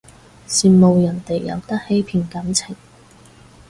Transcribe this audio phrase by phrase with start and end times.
[0.47, 2.75] 羨慕人哋有得欺騙感情